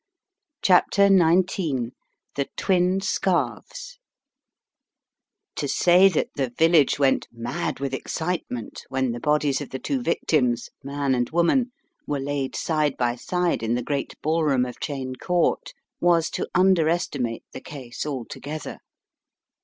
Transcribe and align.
CHAPTER 0.63 1.09
XIX 1.09 1.91
THE 2.33 2.49
TWIN 2.57 3.01
SCARVES 3.01 3.99
TO 5.55 5.67
SAY 5.67 6.09
that 6.09 6.29
the 6.35 6.49
village 6.57 6.97
went 6.97 7.27
mad 7.31 7.79
with 7.79 7.93
excite 7.93 8.43
ment 8.49 8.81
when 8.89 9.11
the 9.11 9.19
bodies 9.19 9.61
of 9.61 9.69
the 9.69 9.77
two 9.77 10.01
victims, 10.01 10.69
man 10.83 11.13
and 11.13 11.29
woman, 11.29 11.71
were 12.07 12.19
laid 12.19 12.55
side 12.55 12.97
by 12.97 13.15
side 13.15 13.61
in 13.61 13.75
the 13.75 13.83
great 13.83 14.19
ballroom 14.23 14.65
of 14.65 14.77
Cheyne 14.81 15.17
Court 15.17 15.71
was 15.99 16.31
to 16.31 16.49
underestimate 16.55 17.43
the 17.53 17.61
case 17.61 18.03
altogether. 18.03 18.79